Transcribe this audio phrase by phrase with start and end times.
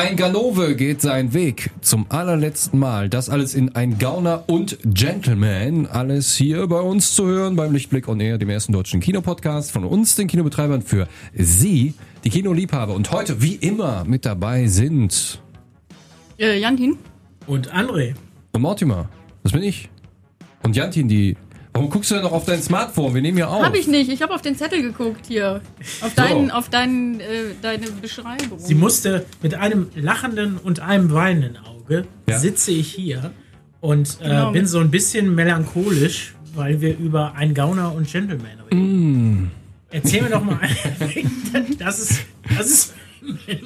[0.00, 3.10] Ein Ganove geht seinen Weg zum allerletzten Mal.
[3.10, 5.84] Das alles in Ein Gauner und Gentleman.
[5.84, 9.84] Alles hier bei uns zu hören beim Lichtblick on Air, dem ersten deutschen Kinopodcast von
[9.84, 11.92] uns, den Kinobetreibern für Sie,
[12.24, 12.94] die Kinoliebhaber.
[12.94, 15.42] Und heute, wie immer, mit dabei sind
[16.38, 16.96] Äh, Jantin?
[17.46, 18.14] Und André.
[18.52, 19.10] und Mortimer.
[19.42, 19.90] Das bin ich.
[20.62, 21.36] Und Jantin, die.
[21.80, 23.14] Warum guckst du denn noch auf dein Smartphone?
[23.14, 23.64] Wir nehmen ja auf.
[23.64, 24.10] Hab ich nicht.
[24.10, 25.62] Ich habe auf den Zettel geguckt hier.
[26.02, 28.58] Auf, deinen, auf deinen, äh, deine Beschreibung.
[28.58, 32.38] Sie musste mit einem lachenden und einem weinenden Auge Ja.
[32.38, 33.30] sitze ich hier
[33.80, 34.52] und äh, Genau.
[34.52, 39.50] bin so ein bisschen melancholisch, weil wir über ein Gauner und Gentleman reden.
[39.90, 40.58] Erzähl mir doch mal,
[41.78, 42.20] das ist,
[42.58, 42.94] das ist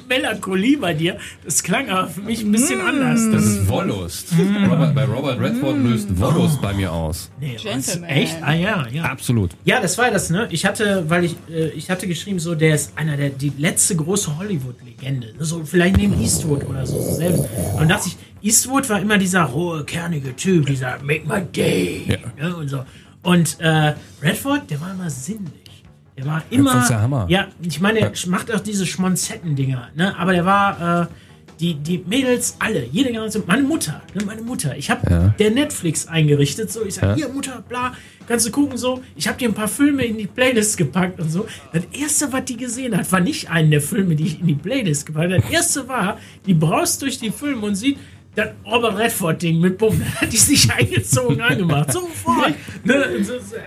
[0.07, 1.17] Melancholie bei dir.
[1.43, 3.21] Das klang aber für mich ein bisschen anders.
[3.31, 4.27] Das ist, Wollust.
[4.69, 7.31] Robert, bei Robert Redford löst Wollust bei mir aus.
[7.39, 7.55] nee?
[7.61, 8.09] Gentleman.
[8.09, 8.37] echt?
[8.41, 9.03] Ah ja, ja.
[9.03, 9.51] Absolut.
[9.65, 10.47] Ja, das war das, ne?
[10.51, 13.95] Ich hatte, weil ich, äh, ich hatte geschrieben, so, der ist einer der, die letzte
[13.95, 15.33] große Hollywood-Legende.
[15.37, 15.45] ne?
[15.45, 17.01] So, vielleicht neben Eastwood oder so.
[17.01, 17.45] so selbst.
[17.79, 22.03] Und dachte ich, Eastwood war immer dieser rohe, kernige Typ, dieser Make my day.
[22.07, 22.49] Ja.
[22.49, 22.55] Ne?
[22.55, 22.83] Und so.
[23.23, 25.51] Und äh, Redford, der war immer sinnlich.
[26.17, 26.69] Der war immer.
[26.71, 27.25] Redford ist der Hammer.
[27.29, 30.17] Ja, ich meine, er macht auch diese Schmonzetten-Dinger, ne?
[30.17, 31.07] Aber der war, äh,
[31.59, 34.75] die, die Mädels, alle, jede Generation, meine Mutter, ne, meine Mutter.
[34.77, 35.27] Ich habe Ja.
[35.39, 37.15] der Netflix eingerichtet, so, ich sag, Ja.
[37.15, 37.93] hier, Mutter, bla,
[38.27, 39.01] kannst du gucken, so.
[39.15, 41.47] Ich habe dir ein paar Filme in die Playlist gepackt und so.
[41.71, 44.55] Das erste, was die gesehen hat, war nicht einen der Filme, die ich in die
[44.55, 45.41] Playlist gepackt habe.
[45.41, 47.97] Das erste war, die braust durch die Filme und sieht,
[48.35, 51.91] das Robert Redford-Ding mit Bumm, da hat die sich eingezogen angemacht.
[51.93, 52.53] Sofort.
[52.83, 53.05] Ne?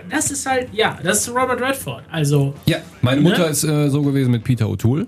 [0.09, 2.03] Das ist halt, ja, das ist Robert Redford.
[2.11, 3.49] Also, Ja, meine Mutter Ne?
[3.51, 5.07] ist äh, so gewesen mit Peter O'Toole.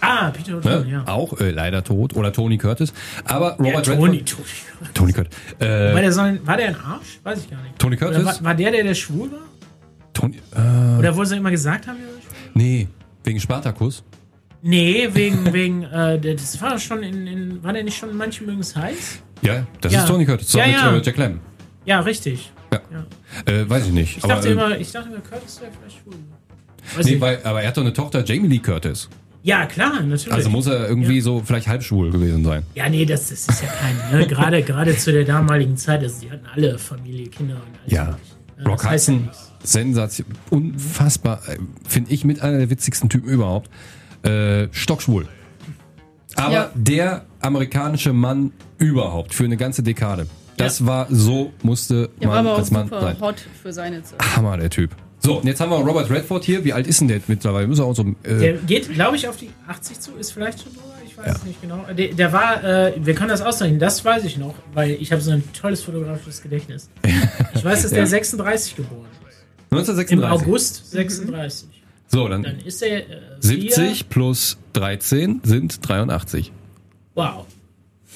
[0.00, 0.60] ah, Peter Ne?
[0.60, 1.04] O'Toole, ja.
[1.06, 2.16] Auch äh, leider tot.
[2.16, 2.92] Oder Tony Curtis.
[3.24, 4.26] Aber Ja, Robert Tony, Redford.
[4.28, 4.90] Tony.
[4.94, 5.38] Tony Curtis.
[5.58, 7.20] War Äh, der, so ein, war der ein Arsch?
[7.22, 7.78] Weiß ich gar nicht.
[7.78, 8.24] Tony Curtis?
[8.24, 9.38] war, war der, der der schwul war?
[10.12, 12.50] Tony, äh, Oder wo sie immer gesagt haben, der war schwul?
[12.54, 12.88] nee,
[13.24, 14.02] wegen Spartacus.
[14.66, 18.16] Nee, wegen, wegen, äh, der- das war schon in, in, war der nicht schon in
[18.16, 19.18] manchen mögen es heiß?
[19.42, 20.00] Ja, das Ja.
[20.02, 20.48] ist Tony Curtis.
[20.48, 20.92] Zusammen Ja, ja.
[20.92, 21.40] mit äh, Jack Lemmon.
[21.84, 22.50] Ja, richtig.
[22.72, 22.80] Ja.
[23.52, 24.16] Äh, weiß ich nicht.
[24.16, 26.14] Ich aber, dachte äh, immer, ich dachte immer, Curtis wäre vielleicht schwul.
[26.96, 29.08] Weiß Nee, weil, aber er hat doch eine Tochter, Jamie Lee Curtis.
[29.42, 30.32] ja, klar, natürlich.
[30.32, 32.62] Also muss er irgendwie so vielleicht halbschwul gewesen sein.
[32.74, 34.26] ja, nee, das, das ist ja kein, ne?
[34.26, 37.92] gerade, gerade zu der damaligen Zeit, also die hatten alle Familie, Kinder und alles.
[37.92, 38.04] Ja.
[38.06, 38.34] mögliche.
[38.58, 39.28] Ja, Rock Hudson.
[39.62, 43.68] Sensation, unfassbar, äh, finde ich mit einer der witzigsten Typen überhaupt.
[44.24, 45.28] Äh, stockschwul.
[46.36, 46.70] Aber Ja.
[46.74, 50.26] der amerikanische Mann überhaupt für eine ganze Dekade.
[50.56, 53.16] Das war so, musste Der war man aber auch als Mann super sein.
[53.20, 54.20] hot für seine Zeit.
[54.36, 54.90] Hammer, der Typ.
[55.20, 56.64] So, und jetzt haben wir Robert Redford hier.
[56.64, 57.66] Wie alt ist denn der mittlerweile?
[57.66, 60.62] Müssen wir auch so, äh, Der geht, glaube ich, auf die 80 zu, ist vielleicht
[60.62, 61.84] schon drüber, ich weiß es nicht genau.
[61.96, 65.22] Der, der war, äh, wir können das ausrechnen, das weiß ich noch, weil ich habe
[65.22, 66.88] so ein tolles fotografisches Gedächtnis.
[67.54, 67.98] Ich weiß, dass Ja.
[67.98, 69.38] der 36 geboren ist.
[69.70, 70.12] 1936.
[70.12, 71.68] Im August 36.
[72.08, 73.04] So, dann Dann ist er äh,
[73.40, 76.46] 70 plus 13 sind 83.
[76.46, 76.54] Vier,
[77.14, 77.46] wow.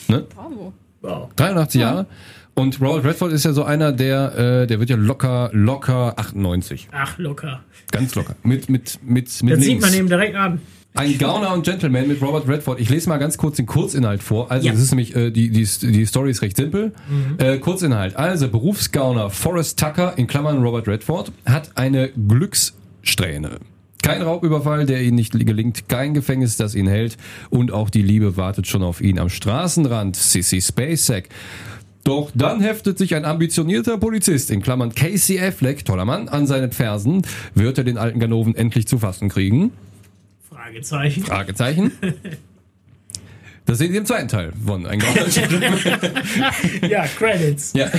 [0.08, 0.24] Ne?
[0.34, 0.72] Bravo.
[1.00, 1.28] wow.
[1.36, 2.06] 83 Jahre.
[2.54, 6.88] Und Robert Redford ist ja so einer, der, äh, der wird ja locker, locker 98.
[6.92, 7.60] Ach, locker.
[7.92, 8.34] Ganz locker.
[8.42, 9.84] Mit, mit, mit, mit Das sieht links.
[9.84, 10.60] man ihm direkt an.
[10.94, 12.80] Ein Gauner und Gentleman mit Robert Redford.
[12.80, 14.50] Ich lese mal ganz kurz den Kurzinhalt vor.
[14.50, 14.72] Also, Ja.
[14.72, 14.76] Mhm.
[14.76, 16.92] das ist nämlich, äh, die, die, die Story ist recht simpel.
[17.38, 18.16] Äh, Kurzinhalt.
[18.16, 23.58] Also, Berufsgauner Forrest Tucker, in Klammern Robert Redford, hat eine Glückssträhne.
[24.02, 27.16] Kein Raubüberfall, der ihm nicht gelingt, kein Gefängnis, das ihn hält
[27.50, 30.16] und auch die Liebe wartet schon auf ihn am Straßenrand.
[30.16, 31.28] Sissy Spacek.
[32.04, 36.72] Doch dann heftet sich ein ambitionierter Polizist, in Klammern Casey Affleck, toller Mann, an seinen
[36.72, 37.22] Fersen.
[37.54, 39.72] Wird er den alten Ganoven endlich zu fassen kriegen?
[40.48, 41.24] Fragezeichen.
[41.24, 41.92] Fragezeichen.
[43.68, 45.78] Das sehen Sie im zweiten Teil von Ein Gauner und Gentleman.
[46.88, 47.72] Ja, Credits.
[47.74, 47.88] Ja.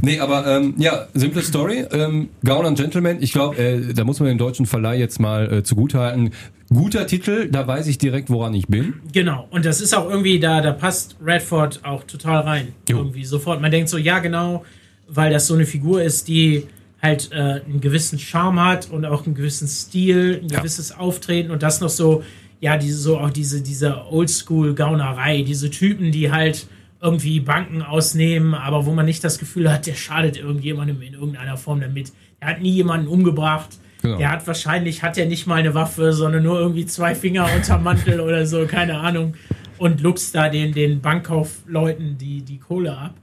[0.00, 1.84] Nee, aber ähm, ja, simple Story.
[1.92, 5.52] Ähm, Gauner und Gentleman, ich glaube, äh, da muss man dem deutschen Verleih jetzt mal
[5.52, 6.30] äh, zugutehalten.
[6.70, 8.94] Guter Titel, da weiß ich direkt, woran ich bin.
[9.12, 9.48] Genau.
[9.50, 12.68] Und das ist auch irgendwie, da, da passt Redford auch total rein.
[12.88, 12.98] Jo.
[12.98, 13.60] Irgendwie sofort.
[13.60, 14.64] Man denkt so, ja, genau,
[15.08, 16.62] weil das so eine Figur ist, die
[17.02, 17.34] halt äh,
[17.66, 20.60] einen gewissen Charme hat und auch einen gewissen Stil, ein Ja.
[20.60, 22.22] gewisses Auftreten und das noch so,
[22.62, 26.68] ja, diese, so auch diese, diese Oldschool-Gaunerei, diese Typen, die halt
[27.00, 31.56] irgendwie Banken ausnehmen, aber wo man nicht das Gefühl hat, der schadet irgendjemandem in irgendeiner
[31.56, 32.12] Form damit.
[32.40, 33.70] Der hat nie jemanden umgebracht.
[34.02, 34.16] Genau.
[34.16, 37.82] Der hat wahrscheinlich, hat er nicht mal eine Waffe, sondern nur irgendwie zwei Finger unterm
[37.82, 39.34] Mantel oder so, keine Ahnung.
[39.78, 43.14] Und luchst da den, den Bankkaufleuten die, die Kohle ab.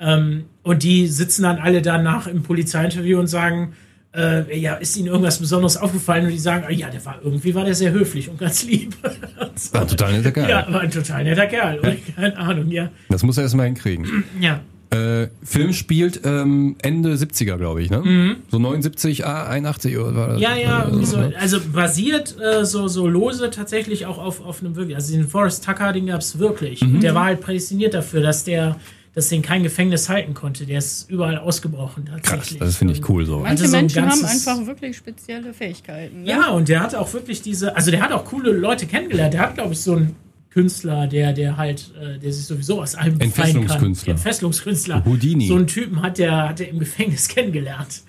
[0.00, 3.74] Ähm, und die sitzen dann alle danach im Polizeiinterview und sagen,
[4.14, 6.24] äh, ja, ist ihnen irgendwas Besonderes aufgefallen?
[6.24, 8.94] Und die sagen, ah, ja, der war irgendwie war der sehr höflich und ganz lieb.
[9.54, 9.74] So.
[9.74, 10.48] War ein total netter Kerl.
[10.48, 11.78] Ja, war ein total netter Kerl.
[11.78, 12.90] Oder, keine Ahnung, ja.
[13.08, 14.24] Das muss er erstmal hinkriegen.
[14.40, 14.60] Ja.
[14.90, 18.36] Äh, Film spielt ähm, Ende 70er, glaube ich, ne?
[18.50, 20.36] So 79, ah, 81 oder war das?
[20.38, 20.42] Mhm.
[20.42, 21.32] Ja, ja, irgendwie so, ne?
[21.38, 25.64] also basiert äh, so, so lose tatsächlich auch auf, auf einem wirklich, also den Forrest
[25.64, 26.80] Tucker, den gab es wirklich.
[26.80, 27.00] Mhm.
[27.00, 28.80] Der war halt prädestiniert dafür, dass der,
[29.14, 30.66] dass den kein Gefängnis halten konnte.
[30.66, 32.60] Der ist überall ausgebrochen Krass, tatsächlich.
[32.60, 33.38] das finde ich cool so.
[33.38, 36.22] Manche Also so ein Menschen haben einfach wirklich spezielle Fähigkeiten.
[36.22, 36.28] Ne?
[36.28, 39.34] Ja, und der hat auch wirklich diese, also der hat auch coole Leute kennengelernt.
[39.34, 40.14] Der hat, glaube ich, so einen
[40.50, 43.62] Künstler, der, der halt, äh, der sich sowieso aus allem befreien kann.
[43.62, 44.10] Entfesselungskünstler.
[44.14, 45.04] Entfesselungskünstler.
[45.04, 45.46] Houdini.
[45.46, 48.02] So einen Typen hat der, hat der im Gefängnis kennengelernt.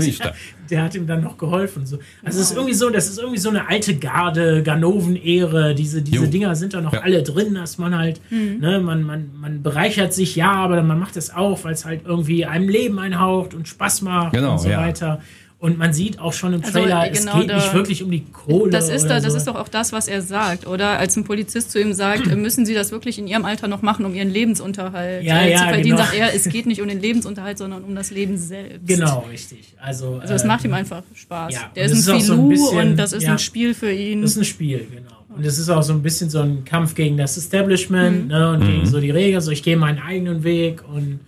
[0.00, 0.34] Ich stark.
[0.68, 1.86] der hat ihm dann noch geholfen.
[1.86, 1.98] So.
[2.24, 5.74] Also es ist irgendwie so, das ist irgendwie so eine alte Garde, Ganoven-Ehre.
[5.76, 6.30] Diese, diese Jo.
[6.30, 7.02] Dinger sind da noch Ja.
[7.02, 11.16] alle drin, dass man halt, ne, man, man, man bereichert sich, ja, aber man macht
[11.16, 14.68] es auch, weil es halt irgendwie einem Leben einhaucht und Spaß macht Genau, und so
[14.70, 14.78] ja.
[14.80, 15.20] weiter.
[15.60, 18.02] Und man sieht auch schon im Also, Trailer, äh, genau es geht da- nicht wirklich
[18.02, 18.70] um die Kohle.
[18.70, 19.36] Das ist, oder da, das so.
[19.36, 20.98] ist doch auch das, was er sagt, oder?
[20.98, 23.82] Als ein Polizist zu ihm sagt, äh, müssen Sie das wirklich in Ihrem Alter noch
[23.82, 25.84] machen, um Ihren Lebensunterhalt Ja, äh, ja, zu verdienen?
[25.96, 25.98] genau.
[25.98, 28.86] Sagt er, es geht nicht um den Lebensunterhalt, sondern um das Leben selbst.
[28.86, 29.74] Genau, richtig.
[29.78, 31.52] Also, Also es äh, macht ihm einfach Spaß.
[31.52, 33.32] ja, der ist ein ist auch so ein Filou bisschen- und das ist ja.
[33.32, 34.22] ein Spiel für ihn.
[34.22, 35.10] Das ist ein Spiel, genau.
[35.36, 38.28] Und es ist auch so ein bisschen so ein Kampf gegen das Establishment Mhm.
[38.28, 39.42] ne, und gegen so die Regeln.
[39.42, 41.20] So, ich gehe meinen eigenen Weg und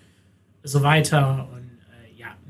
[0.64, 1.48] so weiter.
[1.54, 1.61] Und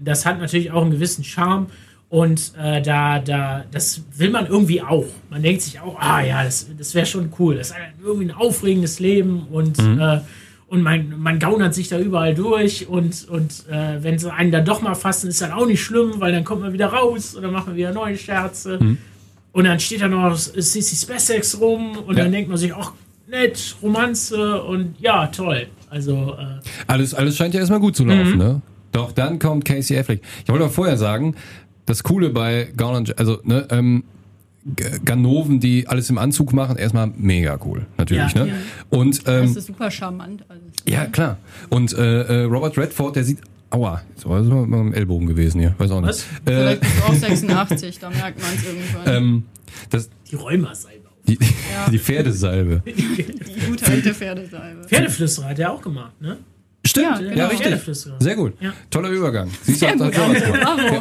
[0.05, 1.67] das hat natürlich auch einen gewissen Charme.
[2.09, 5.07] Und äh, da, da, das will man irgendwie auch.
[5.31, 7.57] Man denkt sich auch, ah ja, das, das wäre schon cool.
[7.57, 10.21] Das ist irgendwie ein aufregendes Leben und, äh,
[10.67, 12.87] und man, man gaunert sich da überall durch.
[12.87, 16.13] Und, und äh, wenn sie einen dann doch mal fassen, ist dann auch nicht schlimm,
[16.19, 18.79] weil dann kommt man wieder raus oder macht man wieder neue Scherze.
[19.53, 22.25] Und dann steht da noch Sissy Spessex rum und Ja.
[22.25, 22.93] dann denkt man sich, ach,
[23.27, 25.67] nett, Romanze und ja, toll.
[25.89, 28.61] Also, äh, Alles, alles scheint ja erstmal gut zu laufen, ne?
[28.93, 30.21] Doch dann kommt Casey Affleck.
[30.45, 31.35] Ich wollte aber vorher sagen,
[31.87, 34.05] das Coole bei Garland, also ne, ähm,
[35.05, 38.45] Ganoven, die alles im Anzug machen, erstmal mega cool, natürlich, Ja.
[38.45, 38.55] ne?
[38.91, 40.63] Und das ähm, ist super charmant alles.
[40.87, 41.39] ja klar.
[41.69, 43.39] Und äh, äh, Robert Redford, der sieht,
[43.71, 46.11] aua, jetzt war das mal mit dem Ellbogen gewesen hier, weiß auch nicht.
[46.11, 46.23] Was?
[46.23, 47.15] Äh, Vielleicht bist du auch
[47.69, 49.17] 86, da merkt man es irgendwann.
[49.17, 49.43] ähm,
[49.91, 51.09] das, die Rheumasalbe.
[51.27, 51.39] die,
[51.91, 52.83] die Pferdesalbe.
[52.87, 54.85] Die gute alte Pferdesalbe.
[54.87, 56.37] Pferdeflüsterer hat er auch gemacht, ne?
[56.85, 57.47] Stimmt, Ja, ja, genau.
[57.47, 57.67] richtig.
[57.67, 58.17] Pferdeflüsterer.
[58.19, 58.55] Sehr gut.
[58.61, 58.73] Ja.
[58.91, 59.51] Toller Übergang.
[59.63, 61.01] Siehst Sehr du, gut, bravo.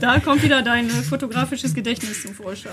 [0.00, 2.72] Da kommt wieder dein äh, fotografisches Gedächtnis zum Vorschein.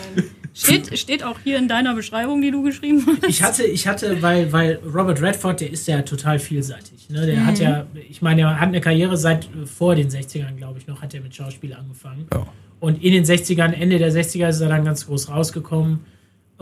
[0.55, 3.29] Steht, steht auch hier in deiner Beschreibung, die du geschrieben hast.
[3.29, 7.09] Ich hatte, ich hatte, weil, weil Robert Redford, der ist ja total vielseitig.
[7.09, 7.25] Ne?
[7.27, 10.79] Der hat ja, ich meine, er hat eine Karriere seit äh, vor den 60ern, glaube
[10.79, 12.25] ich, noch, hat er mit Schauspiel angefangen.
[12.33, 12.47] Ja.
[12.79, 15.99] Und in den 60ern, Ende der 60er ist er dann ganz groß rausgekommen.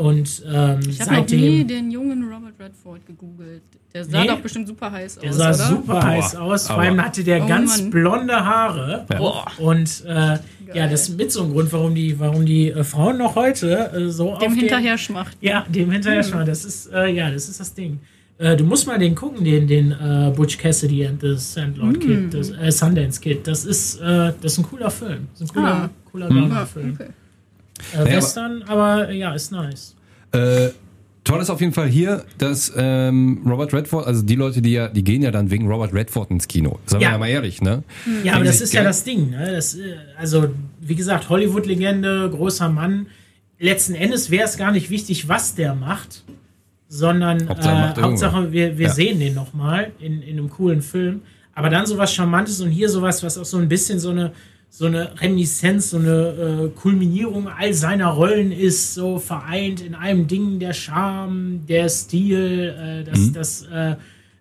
[0.01, 3.61] Und ähm, Ich habe noch nie den jungen Robert Redford gegoogelt.
[3.93, 4.27] Der sah Nee.
[4.27, 5.53] doch bestimmt super heiß Der aus, sah oder?
[5.67, 6.67] super heiß aus.
[6.67, 7.89] Vor allem hatte der Oh ganz Mann.
[7.91, 9.05] blonde Haare.
[9.17, 9.45] Boah.
[9.59, 10.37] Und äh,
[10.73, 13.91] ja, das ist mit so einem Grund, warum die, warum die äh, Frauen noch heute
[13.93, 15.37] äh, so Dem auf hinterher schmacht.
[15.41, 16.45] Ja, dem hinterher schon.
[16.45, 17.99] Das ist, äh, ja, das ist das Ding.
[18.37, 22.33] Äh, du musst mal den gucken, den, den äh, Butch Cassidy and the Sandlord Kid,
[22.33, 23.45] das, äh, Sundance Kid.
[23.45, 25.27] Das ist, äh, das ist ein cooler Film.
[25.33, 25.89] Das ist ein cooler, Ah.
[26.11, 26.39] cooler Mhm.
[26.49, 26.93] Gaunerfilm.
[26.99, 27.09] Okay.
[27.93, 29.95] Äh, aber- Western, aber äh, ja, ist nice.
[30.31, 30.69] Äh,
[31.23, 34.87] toll ist auf jeden Fall hier, dass ähm, Robert Redford, also die Leute, die ja,
[34.87, 36.79] die gehen ja dann wegen Robert Redford ins Kino.
[36.85, 37.11] Sagen wir Ja.
[37.13, 37.83] ja mal ehrlich, ne?
[38.23, 39.29] Ja, aber das ist ja das Ding.
[39.31, 39.51] Ne?
[39.51, 40.49] Das, äh, also,
[40.79, 43.07] wie gesagt, Hollywood-Legende, großer Mann.
[43.59, 46.23] Letzten Endes wäre es gar nicht wichtig, was der macht,
[46.87, 48.93] sondern Hauptsache äh, Hauptsache wir, wir Ja.
[48.93, 51.21] sehen den nochmal in, in einem coolen Film.
[51.53, 54.31] Aber dann sowas Charmantes und hier sowas, was auch so ein bisschen so eine,
[54.73, 60.27] so eine Reminiszenz, so eine äh, Kulminierung all seiner Rollen ist, so vereint in einem
[60.27, 63.33] Ding der Charme, der Stil, äh, das, Mhm.
[63.33, 63.95] das, äh,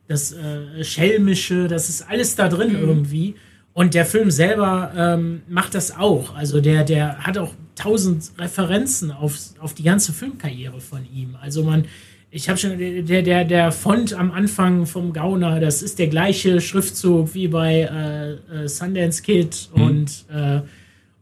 [0.07, 3.35] das äh, Schelmische, das ist alles da drin irgendwie.
[3.73, 6.35] Und der Film selber ähm, macht das auch.
[6.37, 11.37] Also der, der hat auch tausend Referenzen auf, auf die ganze Filmkarriere von ihm.
[11.41, 11.87] Also man,
[12.31, 16.61] ich habe schon, der, der, der Font am Anfang vom Gauner, das ist der gleiche
[16.61, 20.61] Schriftzug wie bei äh, äh, Sundance Kid und äh,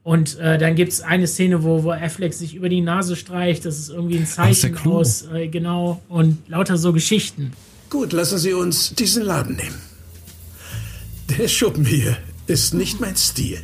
[0.05, 3.67] und äh, dann gibt es eine Szene, wo, wo Affleck sich über die Nase streicht.
[3.67, 7.53] Das ist irgendwie ein Zeichen aus, äh, genau, und lauter so Geschichten.
[7.91, 9.77] Gut, lassen Sie uns diesen Laden nehmen.
[11.39, 13.59] Der Schuppen hier ist nicht mein Stil.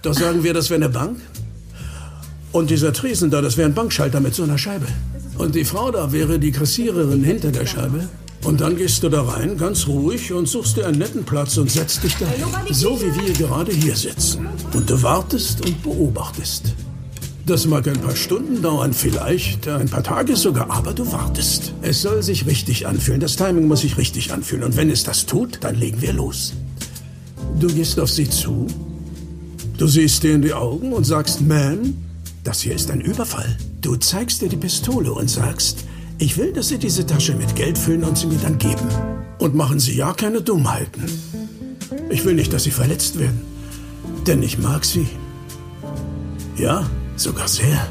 [0.00, 1.20] Doch sagen wir, das wäre eine Bank.
[2.50, 4.86] Und dieser Tresen da, das wäre ein Bankschalter mit so einer Scheibe.
[5.38, 8.08] Und die Frau da wäre die Kassiererin hinter der Scheibe.
[8.44, 11.70] Und dann gehst du da rein, ganz ruhig, und suchst dir einen netten Platz und
[11.70, 12.44] setzt dich da hin.
[12.70, 14.46] So wie wir gerade hier sitzen.
[14.74, 16.74] Und du wartest und beobachtest.
[17.46, 21.74] Das mag ein paar Stunden dauern, vielleicht ein paar Tage sogar, aber du wartest.
[21.82, 23.20] Es soll sich richtig anfühlen.
[23.20, 24.64] Das Timing muss sich richtig anfühlen.
[24.64, 26.54] Und wenn es das tut, dann legen wir los.
[27.60, 28.66] Du gehst auf sie zu,
[29.76, 31.94] du siehst ihr in die Augen und sagst, Ma'am,
[32.44, 33.56] das hier ist ein Überfall.
[33.84, 35.84] Du zeigst ihr die Pistole und sagst,
[36.16, 38.88] ich will, dass Sie diese Tasche mit Geld füllen und sie mir dann geben.
[39.38, 41.04] Und machen Sie ja keine Dummheiten.
[42.08, 43.42] Ich will nicht, dass Sie verletzt werden.
[44.26, 45.06] Denn ich mag Sie.
[46.56, 47.86] Ja, sogar sehr.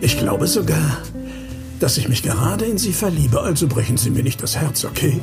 [0.00, 1.02] Ich glaube sogar,
[1.78, 3.42] dass ich mich gerade in Sie verliebe.
[3.42, 5.20] Also brechen Sie mir nicht das Herz, okay?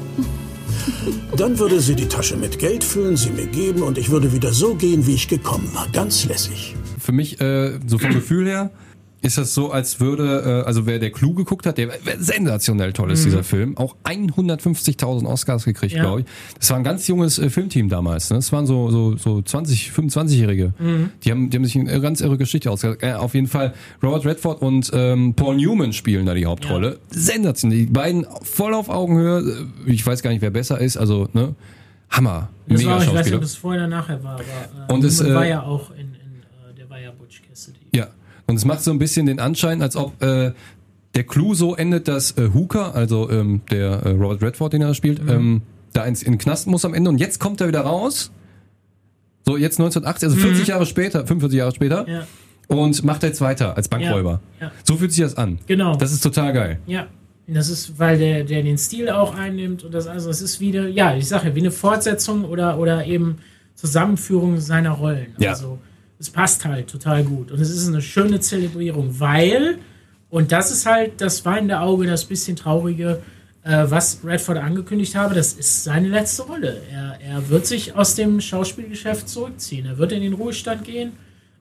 [1.36, 4.53] Dann würde sie die Tasche mit Geld füllen, sie mir geben und ich würde wieder
[4.53, 5.88] so gehen, wie ich gekommen war.
[5.92, 6.75] Ganz lässig.
[7.00, 8.72] Für mich, äh, so vom Gefühl her,
[9.24, 11.89] ist das so, als würde, äh, also wer der Clou geguckt hat, der
[12.20, 13.30] sensationell toll ist, mhm.
[13.30, 13.77] dieser Film.
[13.77, 16.01] Auch 150.000 Oscars gekriegt, ja.
[16.01, 16.25] glaube ich.
[16.60, 18.30] Das war ein ganz junges äh, Filmteam damals.
[18.30, 18.36] Ne?
[18.36, 20.74] Das waren so, so, so 20, 25-Jährige.
[20.77, 21.10] Mhm.
[21.24, 23.01] Die, haben, die haben sich eine ganz irre Geschichte ausgedacht.
[23.01, 27.00] Äh, auf jeden Fall, Robert Redford und ähm, Paul Newman spielen da die Hauptrolle.
[27.12, 27.18] Ja.
[27.18, 27.77] Sensationell.
[27.77, 29.68] Die beiden voll auf Augenhöhe.
[29.86, 30.98] Ich weiß gar nicht, wer besser ist.
[30.98, 31.56] Also, ne?
[32.10, 32.50] Hammer.
[32.68, 34.44] Das Mega war, ich weiß nicht, ob es vorher oder nachher war, aber
[34.89, 37.80] äh, und es, äh, war ja auch in, in äh, der war ja Butch Cassidy.
[37.92, 38.08] Ja,
[38.48, 40.52] und es macht so ein bisschen den Anschein, als ob äh,
[41.16, 44.94] der Clou so endet, dass äh, Hooker, also ähm, der äh, Robert Redford, den er
[44.94, 45.30] spielt, mhm.
[45.30, 45.62] ähm,
[45.94, 48.32] da ins, in den Knast muss am Ende und jetzt kommt er wieder raus.
[49.46, 50.70] So, jetzt 1980, also 40 mhm.
[50.70, 52.08] Jahre später, 45 Jahre später.
[52.08, 52.28] Ja.
[52.68, 54.40] Und macht jetzt weiter als Bankräuber.
[54.60, 54.68] Ja.
[54.68, 54.72] Ja.
[54.84, 55.60] So fühlt sich das an.
[55.68, 55.96] Genau.
[55.96, 56.80] Das ist total geil.
[56.88, 57.08] Ja.
[57.46, 60.88] Das ist, weil der, der den Stil auch einnimmt und das, also es ist wieder,
[60.88, 63.40] ja, ich sage ja, wie eine Fortsetzung oder, oder eben
[63.76, 65.36] Zusammenführung seiner Rollen.
[65.40, 65.50] Ja.
[65.50, 65.78] Also,
[66.24, 67.51] es passt halt total gut.
[67.51, 69.77] Und es ist eine schöne Zelebrierung, weil,
[70.30, 73.22] und das ist halt das weinende Auge, das bisschen traurige,
[73.63, 76.82] äh, was Redford angekündigt habe, das ist seine letzte Rolle.
[76.89, 79.86] Er, er wird sich aus dem Schauspielgeschäft zurückziehen.
[79.86, 81.12] Er wird in den Ruhestand gehen.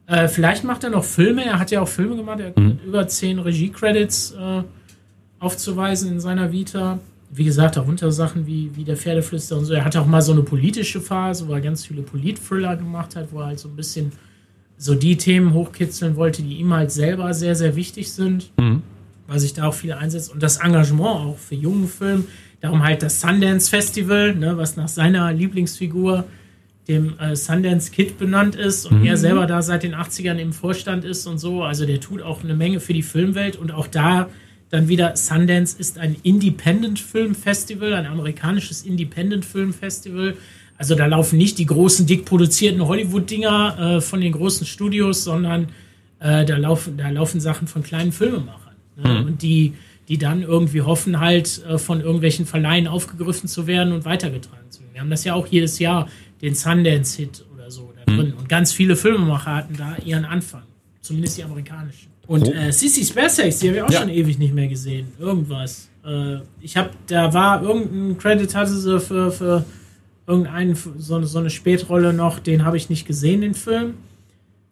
[0.07, 1.45] Äh, vielleicht macht er noch Filme.
[1.45, 2.39] Er hat ja auch Filme gemacht.
[2.39, 2.79] Er hat mhm.
[2.87, 4.63] über zehn Regie-Credits äh,
[5.41, 7.01] aufzuweisen in seiner Vita.
[7.33, 9.73] Wie gesagt, darunter Sachen wie, wie der Pferdeflüster und so.
[9.73, 13.33] Er hatte auch mal so eine politische Phase, wo er ganz viele Polit-Thriller gemacht hat,
[13.33, 14.13] wo er halt so ein bisschen
[14.83, 18.83] so die Themen hochkitzeln wollte, die ihm halt selber sehr, sehr wichtig sind, mhm.
[19.29, 20.33] weil sich da auch viel einsetzt.
[20.33, 22.25] Und das Engagement auch für jungen Film.
[22.61, 26.25] Darum halt das Sundance Festival, ne, was nach seiner Lieblingsfigur,
[26.89, 29.07] dem äh, Sundance Kid, benannt ist und mhm.
[29.07, 31.63] er selber da seit den 80ern im Vorstand ist und so.
[31.63, 34.31] Also der tut auch eine Menge für die Filmwelt und auch da
[34.73, 40.35] dann wieder Sundance ist ein Independent Film Festival, ein amerikanisches Independent Film Festival
[40.83, 45.69] also da laufen nicht die großen, dick produzierten Hollywood-Dinger äh, von den großen Studios, sondern
[46.19, 48.75] äh, da, laufen, da laufen Sachen von kleinen Filmemachern.
[48.97, 49.09] Ne?
[49.09, 49.27] Mhm.
[49.27, 49.75] Und die,
[50.09, 54.81] die dann irgendwie hoffen, halt äh, von irgendwelchen Verleihen aufgegriffen zu werden und weitergetragen zu
[54.81, 54.95] werden.
[54.95, 56.09] Wir haben das ja auch jedes Jahr,
[56.41, 58.33] den Sundance-Hit oder so da drin.
[58.33, 58.39] Mhm.
[58.39, 60.65] Und ganz viele Filmemacher hatten da ihren Anfang.
[61.01, 62.11] Zumindest die amerikanischen.
[62.27, 62.53] Und oh.
[62.53, 64.01] äh, Sissy Sparesex, die habe ich auch ja.
[64.01, 65.09] schon ewig nicht mehr gesehen.
[65.19, 65.89] Irgendwas.
[66.05, 69.65] Äh, ich habe, da war irgendein Credit hatte sie für, für
[70.27, 73.95] irgendeinen, so, so eine Spätrolle noch, den habe ich nicht gesehen, den Film.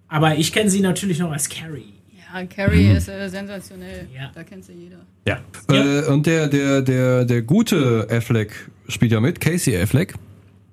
[0.08, 1.94] Aber ich kenne sie natürlich noch als Carrie.
[2.32, 2.96] Ja, Carrie mhm.
[2.96, 4.06] ist äh, sensationell.
[4.14, 4.30] Ja.
[4.34, 4.98] Da kennt sie jeder.
[5.26, 5.40] Ja.
[5.70, 6.00] ja.
[6.00, 10.14] Äh, und der, der, der, der gute Affleck spielt ja mit, Casey Affleck.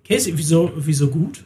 [0.08, 1.44] Casey, wieso, wieso gut?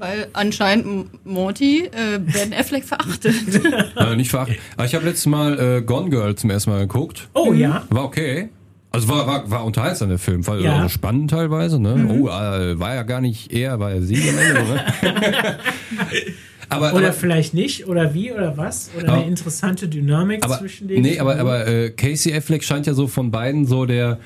[0.00, 3.34] Weil anscheinend Morty äh, Ben Affleck verachtet.
[3.96, 4.56] äh, nicht verachtet.
[4.78, 7.28] Aber ich habe letztes Mal äh, Gone Girl zum ersten Mal geguckt.
[7.34, 7.84] Oh ja.
[7.90, 8.48] War okay.
[8.92, 10.88] Also war, war, war unterhaltsam der Film, war ja.
[10.88, 11.96] spannend teilweise, ne?
[11.96, 12.10] Mhm.
[12.10, 14.84] Oh, äh, war ja gar nicht er, war ja sie am Ende, ne?
[16.70, 18.90] aber, oder aber, vielleicht nicht, oder wie, oder was?
[18.96, 21.02] Oder aber, eine interessante Dynamik aber, zwischen denen.
[21.02, 24.18] Nee, aber, aber äh, Casey Affleck scheint ja so von beiden so der,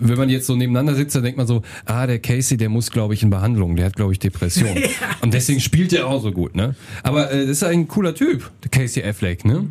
[0.00, 2.90] wenn man jetzt so nebeneinander sitzt, dann denkt man so, ah, der Casey, der muss,
[2.90, 4.76] glaube ich, in Behandlung, der hat, glaube ich, Depression.
[4.76, 4.90] ja.
[5.20, 6.74] Und deswegen spielt er auch so gut, ne?
[7.02, 9.66] Aber äh, das ist ein cooler Typ, der Casey Affleck, ne?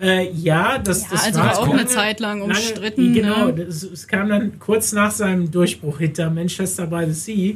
[0.00, 3.14] Äh, ja, das, ja, das also war auch eine Zeit lang umstritten.
[3.14, 3.62] Lange, genau, ne?
[3.62, 7.54] es kam dann kurz nach seinem Durchbruch hinter Manchester by the Sea,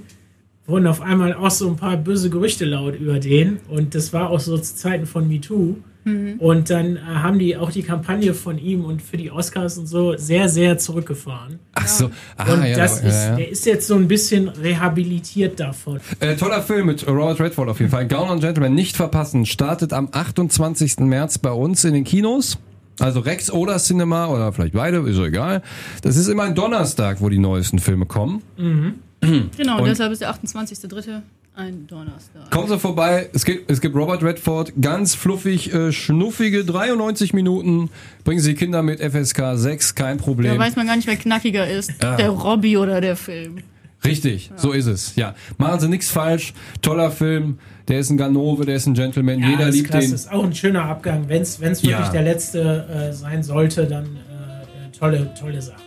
[0.66, 3.60] wurden auf einmal auch so ein paar böse Gerüchte laut über den.
[3.68, 5.76] Und das war auch so zu Zeiten von MeToo.
[6.04, 6.34] Mhm.
[6.38, 9.86] Und dann äh, haben die auch die Kampagne von ihm und für die Oscars und
[9.86, 11.58] so sehr, sehr zurückgefahren.
[11.72, 13.36] Ach so, ah, und ja, das ja, ist, ja.
[13.36, 16.00] der ist jetzt so ein bisschen rehabilitiert davon.
[16.20, 18.06] Äh, toller Film mit Robert Redford auf jeden Fall.
[18.06, 19.46] Gauner Gentleman nicht verpassen.
[19.46, 20.98] Startet am 28.
[21.00, 22.58] März bei uns in den Kinos.
[23.00, 25.62] Also Rex oder Cinema oder vielleicht beide, ist egal.
[26.02, 28.42] Das ist immer ein Donnerstag, wo die neuesten Filme kommen.
[28.56, 28.94] Mhm.
[29.56, 31.22] Genau, und deshalb ist der 28.3.
[31.56, 32.50] Ein Donnerstag.
[32.50, 33.30] Kommen Sie vorbei.
[33.32, 37.90] Es gibt, es gibt Robert Redford, ganz fluffig, äh, schnuffige 93 Minuten.
[38.24, 40.54] Bringen Sie Kinder mit FSK 6, kein Problem.
[40.54, 41.92] Da weiß man gar nicht, wer knackiger ist.
[42.02, 42.16] Ja.
[42.16, 43.58] Der Robby oder der Film.
[44.04, 44.58] Richtig, ja.
[44.58, 45.14] so ist es.
[45.14, 46.54] Ja, machen Sie nichts falsch.
[46.82, 47.58] Toller Film.
[47.86, 49.38] Der ist ein Ganove, der ist ein Gentleman.
[49.38, 50.04] Ja, Jeder liebt krass.
[50.04, 50.10] den.
[50.10, 51.28] Das ist auch ein schöner Abgang.
[51.28, 52.10] Wenn es wirklich ja.
[52.10, 55.82] der letzte äh, sein sollte, dann äh, tolle, tolle Sache.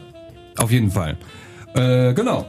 [0.58, 1.18] Auf jeden Fall.
[1.74, 2.46] Äh, genau.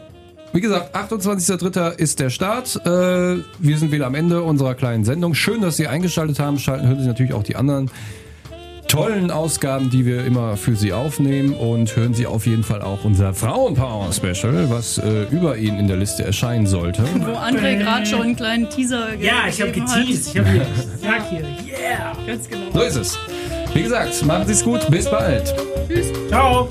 [0.53, 1.97] Wie gesagt, 28.03.
[1.99, 2.77] ist der Start.
[2.85, 5.35] Äh, wir sind wieder am Ende unserer kleinen Sendung.
[5.35, 6.59] Schön, dass Sie eingeschaltet haben.
[6.59, 7.91] Schalten hören Sie natürlich auch die anderen
[8.89, 13.05] tollen Ausgaben, die wir immer für Sie aufnehmen und hören Sie auf jeden Fall auch
[13.05, 17.03] unser Frauenpower-Special, was äh, über Ihnen in der Liste erscheinen sollte.
[17.15, 20.35] Wo André gerade schon einen kleinen Teaser Ja, ich habe geteased.
[20.35, 20.67] Ich habe hier.
[21.03, 21.41] Sag hier.
[21.41, 22.17] Yeah.
[22.27, 22.73] Ganz genau.
[22.73, 23.19] So ist es.
[23.75, 24.91] Wie gesagt, machen Sie es gut.
[24.91, 25.55] Bis bald.
[25.89, 26.07] Tschüss.
[26.29, 26.69] Ciao.